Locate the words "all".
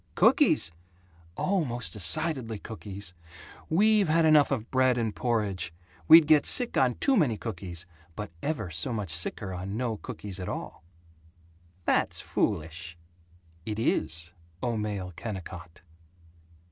10.49-10.83